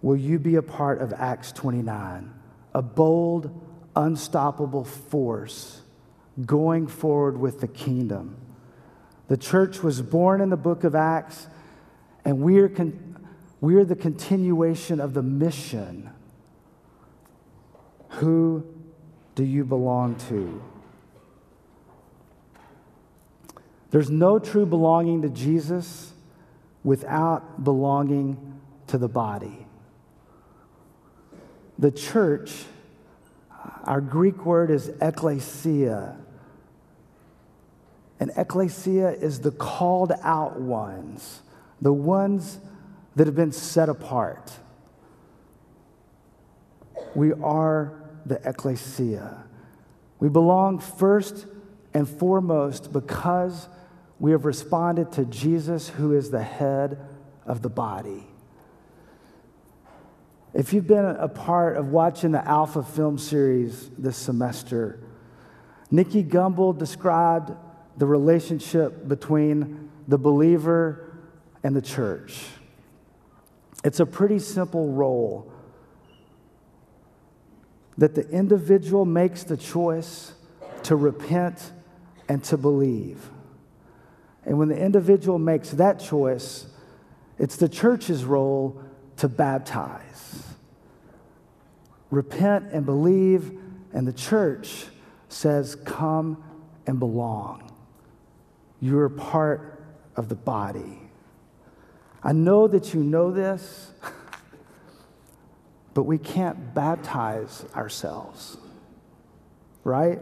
Will 0.00 0.16
you 0.16 0.38
be 0.38 0.54
a 0.54 0.62
part 0.62 1.02
of 1.02 1.12
Acts 1.12 1.52
29? 1.52 2.32
A 2.72 2.80
bold, 2.80 3.60
unstoppable 3.94 4.84
force 4.84 5.82
going 6.46 6.86
forward 6.86 7.36
with 7.36 7.60
the 7.60 7.68
kingdom. 7.68 8.38
The 9.26 9.36
church 9.36 9.82
was 9.82 10.00
born 10.00 10.40
in 10.40 10.48
the 10.48 10.56
book 10.56 10.84
of 10.84 10.94
Acts, 10.94 11.46
and 12.24 12.40
we 12.40 12.56
are, 12.60 12.70
con- 12.70 13.07
we 13.60 13.76
are 13.76 13.84
the 13.84 13.96
continuation 13.96 15.00
of 15.00 15.14
the 15.14 15.22
mission. 15.22 16.10
Who 18.10 18.64
do 19.34 19.44
you 19.44 19.64
belong 19.64 20.16
to? 20.28 20.62
There's 23.90 24.10
no 24.10 24.38
true 24.38 24.66
belonging 24.66 25.22
to 25.22 25.28
Jesus 25.28 26.12
without 26.84 27.64
belonging 27.64 28.60
to 28.88 28.98
the 28.98 29.08
body. 29.08 29.66
The 31.78 31.90
church, 31.90 32.64
our 33.84 34.00
Greek 34.00 34.44
word 34.44 34.70
is 34.70 34.88
ekklesia. 34.90 36.16
And 38.20 38.30
ekklesia 38.32 39.20
is 39.20 39.40
the 39.40 39.52
called 39.52 40.12
out 40.22 40.60
ones, 40.60 41.42
the 41.80 41.92
ones 41.92 42.58
that 43.18 43.26
have 43.26 43.34
been 43.34 43.50
set 43.50 43.88
apart. 43.88 44.52
We 47.16 47.32
are 47.32 48.00
the 48.24 48.40
ecclesia. 48.48 49.42
We 50.20 50.28
belong 50.28 50.78
first 50.78 51.46
and 51.92 52.08
foremost 52.08 52.92
because 52.92 53.68
we 54.20 54.30
have 54.30 54.44
responded 54.44 55.10
to 55.12 55.24
Jesus, 55.24 55.88
who 55.88 56.12
is 56.12 56.30
the 56.30 56.44
head 56.44 56.96
of 57.44 57.60
the 57.60 57.68
body. 57.68 58.24
If 60.54 60.72
you've 60.72 60.86
been 60.86 61.04
a 61.04 61.28
part 61.28 61.76
of 61.76 61.88
watching 61.88 62.30
the 62.30 62.46
Alpha 62.46 62.84
film 62.84 63.18
series 63.18 63.90
this 63.98 64.16
semester, 64.16 65.00
Nicky 65.90 66.22
Gumbel 66.22 66.78
described 66.78 67.50
the 67.96 68.06
relationship 68.06 69.08
between 69.08 69.90
the 70.06 70.18
believer 70.18 71.18
and 71.64 71.74
the 71.74 71.82
church. 71.82 72.44
It's 73.84 74.00
a 74.00 74.06
pretty 74.06 74.38
simple 74.38 74.92
role 74.92 75.52
that 77.96 78.14
the 78.14 78.28
individual 78.30 79.04
makes 79.04 79.44
the 79.44 79.56
choice 79.56 80.34
to 80.84 80.96
repent 80.96 81.72
and 82.28 82.42
to 82.44 82.56
believe. 82.56 83.30
And 84.44 84.58
when 84.58 84.68
the 84.68 84.78
individual 84.78 85.38
makes 85.38 85.70
that 85.72 85.98
choice, 85.98 86.66
it's 87.38 87.56
the 87.56 87.68
church's 87.68 88.24
role 88.24 88.82
to 89.16 89.28
baptize. 89.28 90.44
Repent 92.10 92.72
and 92.72 92.86
believe, 92.86 93.58
and 93.92 94.06
the 94.06 94.12
church 94.12 94.86
says, 95.28 95.74
Come 95.74 96.42
and 96.86 96.98
belong. 96.98 97.70
You're 98.80 99.08
part 99.08 99.82
of 100.16 100.28
the 100.28 100.34
body. 100.34 101.07
I 102.22 102.32
know 102.32 102.66
that 102.66 102.94
you 102.94 103.02
know 103.02 103.30
this, 103.30 103.92
but 105.94 106.02
we 106.02 106.18
can't 106.18 106.74
baptize 106.74 107.64
ourselves, 107.74 108.56
right? 109.84 110.20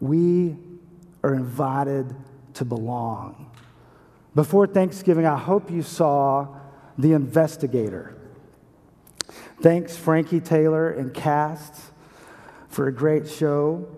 We 0.00 0.56
are 1.22 1.34
invited 1.34 2.14
to 2.54 2.64
belong. 2.64 3.50
Before 4.34 4.66
Thanksgiving, 4.66 5.26
I 5.26 5.36
hope 5.36 5.70
you 5.70 5.82
saw 5.82 6.48
The 6.96 7.12
Investigator. 7.12 8.16
Thanks, 9.60 9.96
Frankie 9.96 10.40
Taylor 10.40 10.90
and 10.90 11.12
Cast, 11.12 11.74
for 12.68 12.86
a 12.86 12.92
great 12.92 13.28
show. 13.28 13.88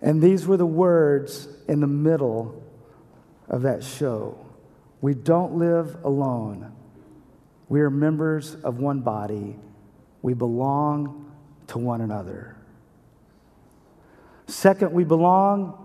And 0.00 0.22
these 0.22 0.46
were 0.46 0.56
the 0.56 0.66
words 0.66 1.48
in 1.66 1.80
the 1.80 1.86
middle 1.86 2.61
of 3.52 3.62
that 3.62 3.84
show 3.84 4.36
We 5.02 5.14
don't 5.14 5.56
live 5.56 6.04
alone. 6.04 6.72
We 7.68 7.80
are 7.80 7.90
members 7.90 8.54
of 8.54 8.78
one 8.78 9.00
body. 9.00 9.56
We 10.22 10.32
belong 10.32 11.32
to 11.66 11.78
one 11.78 12.00
another. 12.00 12.56
Second, 14.46 14.92
we 14.92 15.02
belong 15.02 15.76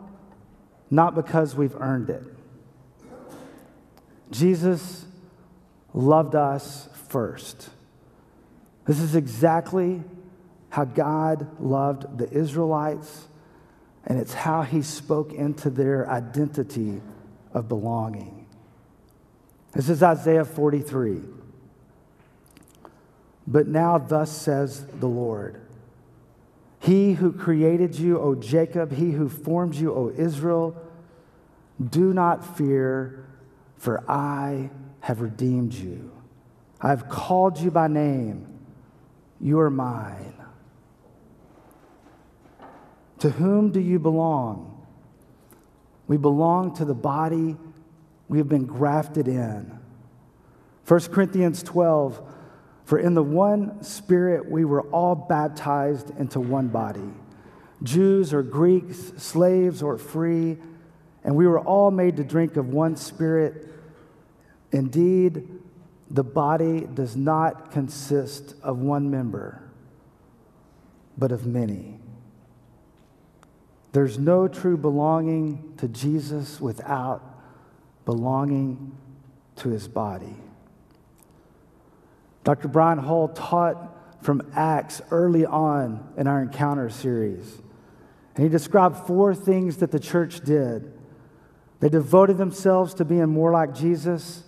not 0.92 1.16
because 1.16 1.56
we've 1.56 1.76
earned 1.76 2.12
it. 2.12 2.24
Jesus 4.30 5.06
loved 5.94 6.36
us 6.36 6.88
first. 7.10 7.70
This 8.86 9.00
is 9.00 9.16
exactly 9.16 10.04
how 10.70 10.86
God 10.86 11.60
loved 11.60 12.20
the 12.20 12.30
Israelites, 12.32 13.28
and 14.06 14.20
it's 14.20 14.34
how 14.34 14.62
he 14.62 14.84
spoke 14.84 15.34
into 15.34 15.72
their 15.72 16.08
identity 16.08 17.02
of 17.58 17.68
belonging. 17.68 18.46
This 19.74 19.90
is 19.90 20.04
Isaiah 20.04 20.46
43. 20.46 21.22
But 23.48 23.68
now, 23.68 23.98
thus 23.98 24.32
says 24.32 24.86
the 24.86 25.08
Lord 25.08 25.60
He 26.80 27.14
who 27.14 27.32
created 27.32 27.96
you, 27.96 28.20
O 28.20 28.36
Jacob, 28.36 28.92
he 28.92 29.12
who 29.12 29.28
formed 29.28 29.74
you, 29.74 29.94
O 29.94 30.14
Israel, 30.16 30.80
do 31.84 32.14
not 32.14 32.58
fear, 32.58 33.26
for 33.78 34.04
I 34.10 34.70
have 35.00 35.22
redeemed 35.22 35.74
you. 35.74 36.12
I 36.80 36.90
have 36.90 37.10
called 37.10 37.60
you 37.60 37.72
by 37.72 37.88
name. 37.88 38.46
You 39.42 39.60
are 39.60 39.72
mine. 39.72 40.34
To 43.20 43.32
whom 43.32 43.72
do 43.72 43.80
you 43.80 43.98
belong? 43.98 44.77
We 46.08 46.18
belong 46.18 46.76
to 46.76 46.86
the 46.86 46.96
body 46.96 47.58
we 48.28 48.38
have 48.38 48.50
been 48.50 48.66
grafted 48.66 49.28
in. 49.28 49.78
1 50.88 51.00
Corinthians 51.12 51.64
12 51.64 52.22
For 52.86 52.98
in 52.98 53.14
the 53.14 53.24
one 53.24 53.84
Spirit 53.84 54.50
we 54.50 54.66
were 54.66 54.84
all 54.84 55.16
baptized 55.16 56.18
into 56.18 56.40
one 56.40 56.70
body 56.70 57.14
Jews 57.84 58.34
or 58.34 58.42
Greeks, 58.42 59.14
slaves 59.18 59.84
or 59.84 60.00
free, 60.00 60.58
and 61.24 61.36
we 61.36 61.46
were 61.46 61.60
all 61.60 61.92
made 61.92 62.18
to 62.18 62.24
drink 62.24 62.58
of 62.58 62.70
one 62.70 62.96
Spirit. 62.96 63.68
Indeed, 64.72 65.48
the 66.10 66.24
body 66.24 66.88
does 66.92 67.16
not 67.16 67.72
consist 67.72 68.56
of 68.64 68.80
one 68.80 69.12
member, 69.12 69.62
but 71.18 71.32
of 71.32 71.46
many. 71.46 72.00
There's 73.98 74.20
no 74.20 74.48
true 74.48 74.78
belonging 74.78 75.74
to 75.78 75.88
Jesus 75.88 76.62
without 76.62 77.24
belonging 78.06 78.96
to 79.56 79.70
his 79.70 79.88
body. 79.88 80.36
Dr. 82.44 82.68
Brian 82.68 83.00
Hall 83.00 83.30
taught 83.30 84.24
from 84.24 84.52
Acts 84.54 85.02
early 85.10 85.48
on 85.48 86.14
in 86.16 86.28
our 86.28 86.44
encounter 86.44 86.92
series. 86.92 87.60
And 88.36 88.44
he 88.44 88.50
described 88.50 89.08
four 89.08 89.34
things 89.34 89.78
that 89.78 89.90
the 89.90 90.00
church 90.00 90.42
did. 90.42 90.94
They 91.80 91.90
devoted 91.90 92.38
themselves 92.38 92.94
to 92.94 93.04
being 93.04 93.30
more 93.30 93.52
like 93.52 93.74
Jesus. 93.74 94.44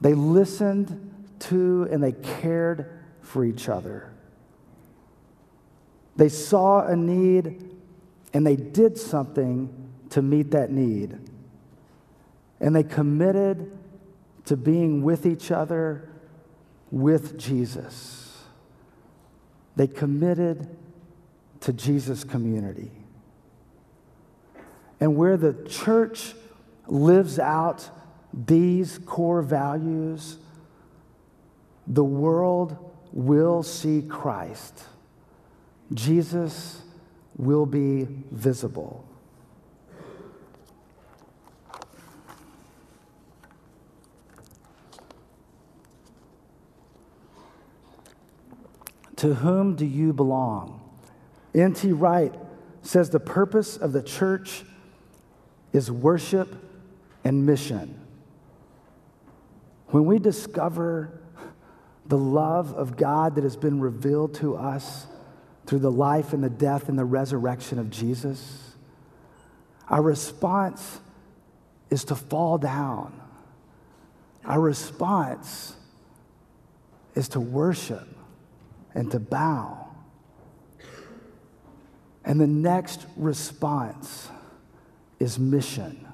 They 0.00 0.14
listened 0.14 1.26
to 1.40 1.86
and 1.90 2.02
they 2.02 2.12
cared 2.12 2.98
for 3.20 3.44
each 3.44 3.68
other. 3.68 4.10
They 6.16 6.30
saw 6.30 6.86
a 6.86 6.96
need 6.96 7.72
and 8.34 8.44
they 8.44 8.56
did 8.56 8.98
something 8.98 9.72
to 10.10 10.20
meet 10.20 10.50
that 10.50 10.70
need. 10.70 11.16
And 12.60 12.74
they 12.74 12.82
committed 12.82 13.70
to 14.46 14.56
being 14.56 15.02
with 15.02 15.24
each 15.24 15.52
other 15.52 16.10
with 16.90 17.38
Jesus. 17.38 18.42
They 19.76 19.86
committed 19.86 20.76
to 21.60 21.72
Jesus' 21.72 22.24
community. 22.24 22.90
And 25.00 25.16
where 25.16 25.36
the 25.36 25.54
church 25.68 26.34
lives 26.86 27.38
out 27.38 27.88
these 28.32 28.98
core 28.98 29.42
values, 29.42 30.38
the 31.86 32.04
world 32.04 32.76
will 33.12 33.62
see 33.62 34.02
Christ. 34.02 34.84
Jesus 35.92 36.83
will 37.36 37.66
be 37.66 38.06
visible. 38.30 39.04
To 49.16 49.34
whom 49.34 49.74
do 49.74 49.86
you 49.86 50.12
belong? 50.12 50.80
N.T. 51.54 51.92
Wright 51.92 52.34
says 52.82 53.10
the 53.10 53.20
purpose 53.20 53.76
of 53.76 53.92
the 53.92 54.02
church 54.02 54.64
is 55.72 55.90
worship 55.90 56.54
and 57.24 57.46
mission. 57.46 58.00
When 59.88 60.04
we 60.04 60.18
discover 60.18 61.20
the 62.06 62.18
love 62.18 62.74
of 62.74 62.96
God 62.96 63.36
that 63.36 63.44
has 63.44 63.56
been 63.56 63.80
revealed 63.80 64.34
to 64.34 64.56
us 64.56 65.06
through 65.66 65.78
the 65.78 65.90
life 65.90 66.32
and 66.32 66.42
the 66.42 66.50
death 66.50 66.88
and 66.88 66.98
the 66.98 67.04
resurrection 67.04 67.78
of 67.78 67.90
Jesus, 67.90 68.72
our 69.88 70.02
response 70.02 71.00
is 71.90 72.04
to 72.04 72.14
fall 72.14 72.58
down. 72.58 73.20
Our 74.44 74.60
response 74.60 75.76
is 77.14 77.28
to 77.30 77.40
worship 77.40 78.06
and 78.94 79.10
to 79.10 79.18
bow. 79.18 79.88
And 82.24 82.40
the 82.40 82.46
next 82.46 83.06
response 83.16 84.28
is 85.18 85.38
mission. 85.38 86.06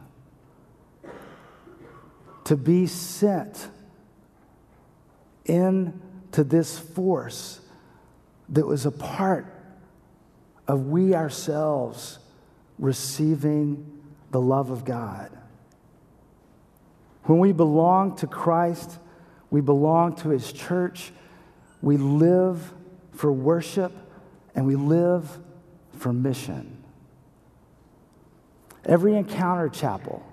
To 2.44 2.56
be 2.56 2.86
sent 2.86 3.68
into 5.44 6.44
this 6.44 6.78
force 6.78 7.59
that 8.50 8.66
was 8.66 8.86
a 8.86 8.90
part 8.90 9.46
of 10.66 10.88
we 10.88 11.14
ourselves 11.14 12.18
receiving 12.78 14.00
the 14.30 14.40
love 14.40 14.70
of 14.70 14.84
God. 14.84 15.36
When 17.24 17.38
we 17.38 17.52
belong 17.52 18.16
to 18.16 18.26
Christ, 18.26 18.98
we 19.50 19.60
belong 19.60 20.16
to 20.16 20.30
His 20.30 20.52
church, 20.52 21.12
we 21.82 21.96
live 21.96 22.72
for 23.12 23.32
worship, 23.32 23.92
and 24.54 24.66
we 24.66 24.76
live 24.76 25.38
for 25.98 26.12
mission. 26.12 26.82
Every 28.84 29.14
encounter 29.14 29.68
chapel, 29.68 30.24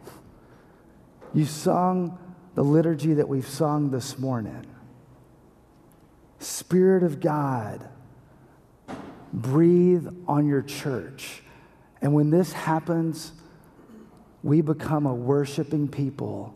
you 1.34 1.46
sung 1.46 2.18
the 2.56 2.64
liturgy 2.64 3.14
that 3.16 3.28
we've 3.28 3.48
sung 3.48 3.92
this 3.92 4.18
morning. 4.18 4.66
Spirit 6.40 7.04
of 7.04 7.20
God, 7.20 7.88
breathe 9.34 10.08
on 10.28 10.48
your 10.48 10.62
church. 10.62 11.42
And 12.02 12.14
when 12.14 12.30
this 12.30 12.54
happens, 12.54 13.32
we 14.44 14.62
become 14.62 15.06
a 15.06 15.14
worshiping 15.14 15.88
people 15.88 16.54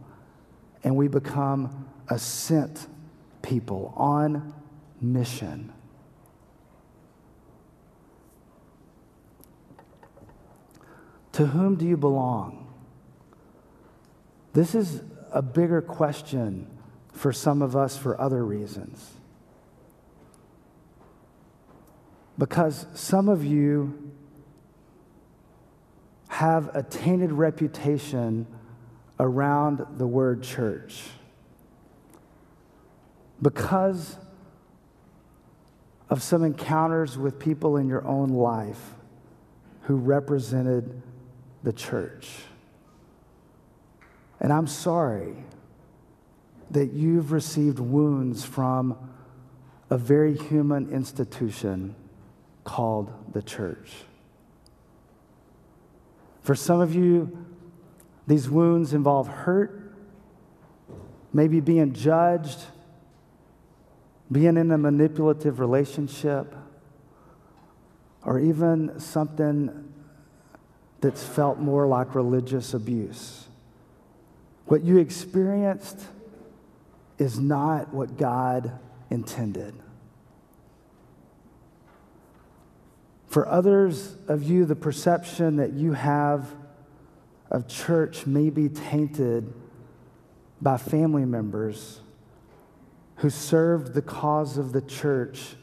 and 0.83 0.95
we 0.95 1.07
become 1.07 1.87
a 2.09 2.17
sent 2.17 2.87
people 3.41 3.93
on 3.95 4.53
mission. 4.99 5.71
To 11.33 11.47
whom 11.47 11.75
do 11.75 11.85
you 11.85 11.97
belong? 11.97 12.67
This 14.53 14.75
is 14.75 15.01
a 15.31 15.41
bigger 15.41 15.81
question 15.81 16.67
for 17.13 17.31
some 17.31 17.61
of 17.61 17.75
us 17.75 17.97
for 17.97 18.19
other 18.19 18.45
reasons. 18.45 19.13
Because 22.41 22.87
some 22.95 23.29
of 23.29 23.45
you 23.45 24.11
have 26.27 26.75
a 26.75 26.81
tainted 26.81 27.31
reputation 27.31 28.47
around 29.19 29.85
the 29.99 30.07
word 30.07 30.41
church. 30.41 31.03
Because 33.43 34.17
of 36.09 36.23
some 36.23 36.43
encounters 36.43 37.15
with 37.15 37.37
people 37.37 37.77
in 37.77 37.87
your 37.87 38.03
own 38.07 38.29
life 38.29 38.95
who 39.81 39.97
represented 39.97 40.99
the 41.61 41.71
church. 41.71 42.27
And 44.39 44.51
I'm 44.51 44.65
sorry 44.65 45.35
that 46.71 46.91
you've 46.91 47.31
received 47.31 47.77
wounds 47.77 48.43
from 48.43 48.97
a 49.91 49.97
very 49.99 50.35
human 50.35 50.89
institution 50.89 51.93
called 52.63 53.11
the 53.33 53.41
church. 53.41 53.91
For 56.41 56.55
some 56.55 56.81
of 56.81 56.95
you, 56.95 57.45
these 58.27 58.49
wounds 58.49 58.93
involve 58.93 59.27
hurt, 59.27 59.93
maybe 61.33 61.59
being 61.59 61.93
judged, 61.93 62.59
being 64.31 64.57
in 64.57 64.71
a 64.71 64.77
manipulative 64.77 65.59
relationship, 65.59 66.55
or 68.23 68.39
even 68.39 68.99
something 68.99 69.93
that's 71.01 71.23
felt 71.23 71.57
more 71.57 71.87
like 71.87 72.15
religious 72.15 72.73
abuse. 72.73 73.47
What 74.65 74.83
you 74.83 74.97
experienced 74.97 75.99
is 77.17 77.39
not 77.39 77.93
what 77.93 78.17
God 78.17 78.79
intended. 79.09 79.73
For 83.31 83.47
others 83.47 84.17
of 84.27 84.43
you, 84.43 84.65
the 84.65 84.75
perception 84.75 85.55
that 85.55 85.71
you 85.71 85.93
have 85.93 86.53
of 87.49 87.65
church 87.65 88.25
may 88.25 88.49
be 88.49 88.67
tainted 88.67 89.53
by 90.61 90.75
family 90.75 91.23
members 91.23 92.01
who 93.15 93.29
served 93.29 93.93
the 93.93 94.01
cause 94.01 94.57
of 94.57 94.73
the 94.73 94.81
church 94.81 95.55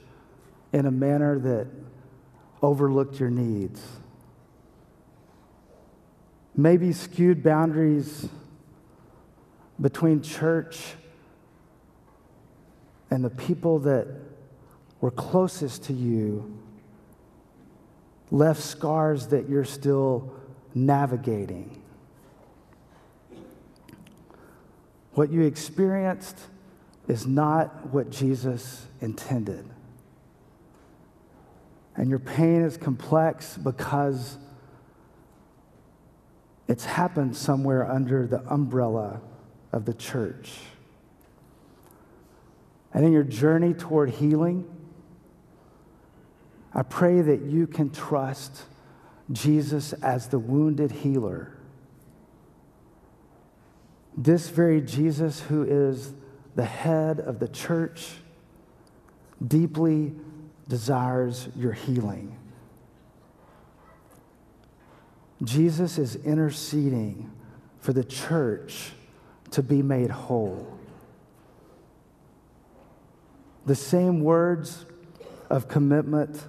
in 0.73 0.87
a 0.87 0.91
manner 0.91 1.39
that 1.41 1.67
overlooked 2.63 3.21
your 3.21 3.29
needs. 3.29 3.83
Maybe 6.57 6.91
skewed 6.95 7.43
boundaries 7.43 8.31
between 9.79 10.23
church 10.23 10.95
and 13.11 13.23
the 13.23 13.29
people 13.29 13.81
that 13.81 14.07
were 15.03 15.11
closest 15.11 15.85
to 15.85 15.93
you 15.93 16.59
left 18.31 18.63
scars 18.63 19.29
that 19.29 19.49
you're 19.49 19.65
still 19.65 20.35
navigating. 20.75 21.83
What 25.13 25.31
you 25.31 25.43
experienced 25.43 26.39
is 27.09 27.27
not 27.27 27.93
what 27.93 28.11
Jesus 28.11 28.87
intended. 29.01 29.69
And 31.97 32.09
your 32.09 32.21
pain 32.21 32.63
is 32.63 32.77
complex 32.77 33.57
because 33.57 34.39
it's 36.69 36.85
happened 36.85 37.37
somewhere 37.37 37.91
under 37.91 38.27
the 38.27 38.41
umbrella 38.53 39.21
of 39.73 39.87
the 39.87 39.95
church. 39.95 40.53
And 42.95 43.05
in 43.05 43.13
your 43.13 43.25
journey 43.25 43.75
toward 43.75 44.11
healing, 44.11 44.71
I 46.75 46.83
pray 46.83 47.21
that 47.21 47.43
you 47.43 47.67
can 47.67 47.91
trust 47.91 48.63
Jesus 49.33 49.93
as 49.95 50.29
the 50.29 50.39
wounded 50.39 50.91
healer. 50.91 51.53
This 54.17 54.49
very 54.49 54.81
Jesus, 54.81 55.41
who 55.41 55.63
is 55.63 56.13
the 56.57 56.65
head 56.65 57.21
of 57.21 57.39
the 57.39 57.49
church, 57.49 58.15
deeply 59.47 60.13
desires 60.69 61.49
your 61.57 61.73
healing. 61.73 62.37
Jesus 65.43 65.99
is 65.99 66.17
interceding 66.17 67.31
for 67.81 67.93
the 67.93 68.03
church 68.03 68.91
to 69.53 69.63
be 69.63 69.83
made 69.83 70.11
whole. 70.11 70.79
The 73.67 73.77
same 73.77 74.21
words 74.21 74.85
of 75.49 75.69
commitment 75.69 76.43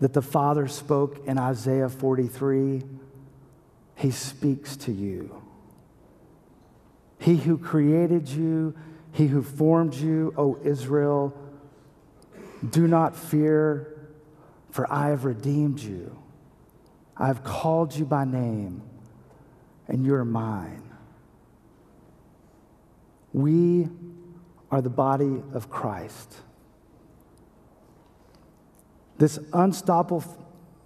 that 0.00 0.12
the 0.12 0.22
Father 0.22 0.68
spoke 0.68 1.26
in 1.26 1.38
Isaiah 1.38 1.88
43, 1.88 2.82
He 3.96 4.10
speaks 4.10 4.76
to 4.78 4.92
you. 4.92 5.42
He 7.18 7.36
who 7.36 7.56
created 7.56 8.28
you, 8.28 8.74
He 9.12 9.26
who 9.26 9.42
formed 9.42 9.94
you, 9.94 10.34
O 10.36 10.58
Israel, 10.62 11.34
do 12.68 12.86
not 12.86 13.16
fear, 13.16 14.08
for 14.70 14.90
I 14.92 15.08
have 15.08 15.24
redeemed 15.24 15.80
you. 15.80 16.16
I 17.16 17.28
have 17.28 17.42
called 17.42 17.94
you 17.94 18.04
by 18.04 18.24
name, 18.24 18.82
and 19.88 20.04
you 20.04 20.14
are 20.14 20.24
mine. 20.24 20.82
We 23.32 23.88
are 24.70 24.82
the 24.82 24.90
body 24.90 25.42
of 25.54 25.70
Christ. 25.70 26.36
This 29.18 29.38
unstoppable, 29.52 30.24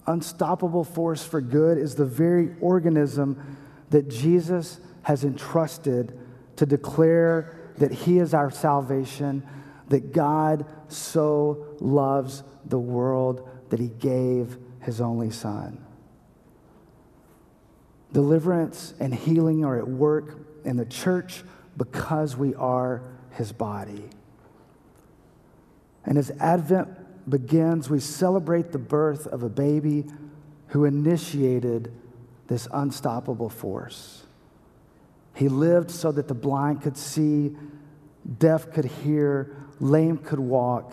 unstoppable 0.07 0.85
force 0.85 1.25
for 1.25 1.40
good 1.40 1.79
is 1.79 1.95
the 1.95 2.05
very 2.05 2.55
organism 2.61 3.59
that 3.90 4.09
Jesus 4.09 4.81
has 5.03 5.25
entrusted 5.25 6.19
to 6.57 6.66
declare 6.66 7.57
that 7.79 7.90
He 7.90 8.19
is 8.19 8.35
our 8.35 8.51
salvation, 8.51 9.43
that 9.88 10.12
God 10.12 10.66
so 10.88 11.66
loves 11.81 12.43
the 12.64 12.79
world 12.79 13.49
that 13.71 13.81
He 13.81 13.88
gave 13.88 14.59
His 14.81 15.01
only 15.01 15.31
Son. 15.31 15.85
Deliverance 18.12 18.95
and 19.01 19.14
healing 19.14 19.64
are 19.64 19.79
at 19.79 19.88
work 19.88 20.37
in 20.64 20.77
the 20.77 20.85
church 20.85 21.43
because 21.77 22.37
we 22.37 22.55
are 22.55 23.03
His 23.31 23.53
body. 23.53 24.05
And 26.05 26.19
as 26.19 26.31
Advent 26.40 26.88
begins, 27.31 27.88
we 27.88 28.01
celebrate 28.01 28.73
the 28.73 28.79
birth 28.79 29.27
of 29.27 29.43
a 29.43 29.49
baby 29.49 30.07
who 30.69 30.85
initiated 30.85 31.93
this 32.49 32.69
unstoppable 32.73 33.49
force. 33.49 34.25
He 35.35 35.49
lived 35.49 35.90
so 35.90 36.12
that 36.12 36.29
the 36.29 36.35
blind 36.35 36.83
could 36.83 36.97
see, 36.97 37.57
deaf 38.38 38.73
could 38.73 38.85
hear, 38.85 39.57
lame 39.79 40.19
could 40.19 40.40
walk, 40.40 40.93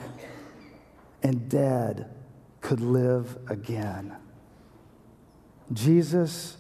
and 1.24 1.50
dead 1.50 2.10
could 2.62 2.80
live 2.80 3.38
again. 3.48 4.16
Jesus, 5.74 6.58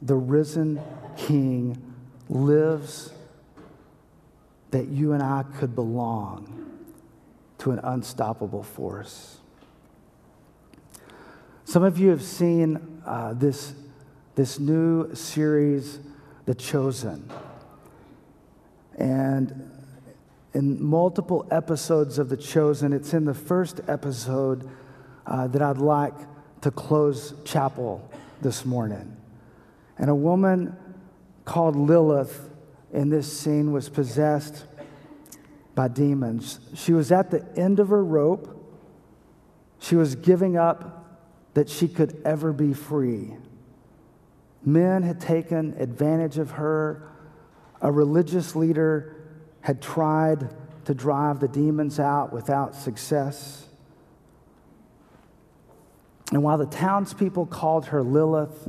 the 0.00 0.16
risen 0.16 0.80
King, 1.16 1.94
lives 2.28 3.12
that 4.70 4.88
you 4.88 5.12
and 5.12 5.22
I 5.22 5.44
could 5.58 5.74
belong 5.74 6.71
to 7.62 7.70
an 7.70 7.78
unstoppable 7.84 8.64
force. 8.64 9.38
Some 11.64 11.84
of 11.84 11.96
you 11.96 12.10
have 12.10 12.22
seen 12.22 13.00
uh, 13.06 13.34
this, 13.34 13.74
this 14.34 14.58
new 14.58 15.14
series, 15.14 16.00
The 16.44 16.56
Chosen. 16.56 17.30
And 18.98 19.70
in 20.52 20.82
multiple 20.82 21.46
episodes 21.52 22.18
of 22.18 22.30
The 22.30 22.36
Chosen, 22.36 22.92
it's 22.92 23.14
in 23.14 23.26
the 23.26 23.34
first 23.34 23.80
episode 23.86 24.68
uh, 25.24 25.46
that 25.46 25.62
I'd 25.62 25.78
like 25.78 26.14
to 26.62 26.72
close 26.72 27.32
chapel 27.44 28.10
this 28.40 28.64
morning. 28.64 29.16
And 29.98 30.10
a 30.10 30.16
woman 30.16 30.76
called 31.44 31.76
Lilith 31.76 32.50
in 32.92 33.08
this 33.08 33.32
scene 33.32 33.70
was 33.70 33.88
possessed 33.88 34.64
by 35.74 35.88
demons. 35.88 36.60
She 36.74 36.92
was 36.92 37.10
at 37.10 37.30
the 37.30 37.46
end 37.56 37.80
of 37.80 37.88
her 37.88 38.04
rope. 38.04 38.58
She 39.78 39.96
was 39.96 40.14
giving 40.14 40.56
up 40.56 40.98
that 41.54 41.68
she 41.68 41.88
could 41.88 42.20
ever 42.24 42.52
be 42.52 42.72
free. 42.72 43.34
Men 44.64 45.02
had 45.02 45.20
taken 45.20 45.74
advantage 45.78 46.38
of 46.38 46.52
her. 46.52 47.08
A 47.80 47.90
religious 47.90 48.54
leader 48.54 49.16
had 49.60 49.82
tried 49.82 50.48
to 50.84 50.94
drive 50.94 51.40
the 51.40 51.48
demons 51.48 51.98
out 51.98 52.32
without 52.32 52.74
success. 52.74 53.66
And 56.32 56.42
while 56.42 56.58
the 56.58 56.66
townspeople 56.66 57.46
called 57.46 57.86
her 57.86 58.02
Lilith, 58.02 58.68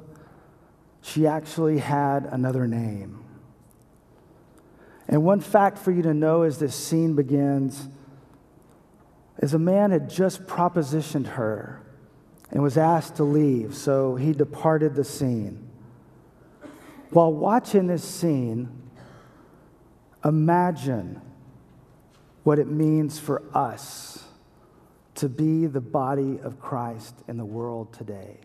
she 1.01 1.27
actually 1.27 1.79
had 1.79 2.25
another 2.25 2.67
name. 2.67 3.22
And 5.07 5.23
one 5.23 5.39
fact 5.39 5.77
for 5.77 5.91
you 5.91 6.01
to 6.03 6.13
know 6.13 6.43
as 6.43 6.59
this 6.59 6.75
scene 6.75 7.15
begins 7.15 7.87
is 9.39 9.53
a 9.53 9.59
man 9.59 9.91
had 9.91 10.09
just 10.09 10.45
propositioned 10.45 11.27
her 11.27 11.81
and 12.51 12.61
was 12.61 12.77
asked 12.77 13.15
to 13.15 13.23
leave, 13.23 13.75
so 13.75 14.15
he 14.15 14.31
departed 14.31 14.95
the 14.95 15.03
scene. 15.03 15.69
While 17.09 17.33
watching 17.33 17.87
this 17.87 18.03
scene, 18.03 18.69
imagine 20.23 21.21
what 22.43 22.59
it 22.59 22.67
means 22.67 23.19
for 23.19 23.43
us 23.53 24.23
to 25.15 25.29
be 25.29 25.67
the 25.67 25.81
body 25.81 26.39
of 26.41 26.59
Christ 26.59 27.15
in 27.27 27.37
the 27.37 27.45
world 27.45 27.93
today. 27.93 28.39